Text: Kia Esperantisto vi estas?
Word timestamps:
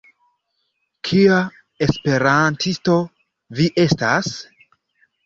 Kia 1.09 1.35
Esperantisto 1.87 2.97
vi 3.61 3.69
estas? 3.85 4.31